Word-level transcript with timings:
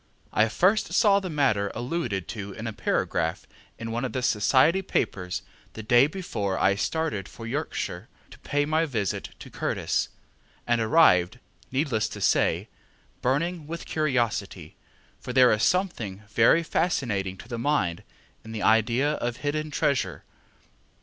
I 0.33 0.49
first 0.49 0.93
saw 0.93 1.19
the 1.19 1.29
matter 1.29 1.71
alluded 1.75 2.27
to 2.29 2.53
in 2.53 2.65
a 2.65 2.73
paragraph 2.73 3.45
in 3.77 3.91
one 3.91 4.03
of 4.03 4.13
the 4.13 4.23
society 4.23 4.81
papers 4.81 5.43
the 5.73 5.83
day 5.83 6.07
before 6.07 6.57
I 6.57 6.73
started 6.73 7.29
for 7.29 7.45
Yorkshire 7.45 8.09
to 8.31 8.39
pay 8.39 8.65
my 8.65 8.87
visit 8.87 9.29
to 9.37 9.51
Curtis, 9.51 10.09
and 10.65 10.81
arrived, 10.81 11.37
needless 11.71 12.09
to 12.09 12.19
say, 12.19 12.67
burning 13.21 13.67
with 13.67 13.85
curiosity; 13.85 14.75
for 15.19 15.33
there 15.33 15.51
is 15.51 15.61
something 15.61 16.23
very 16.27 16.63
fascinating 16.63 17.37
to 17.37 17.47
the 17.47 17.59
mind 17.59 18.01
in 18.43 18.53
the 18.53 18.63
idea 18.63 19.11
of 19.17 19.37
hidden 19.37 19.69
treasure. 19.69 20.23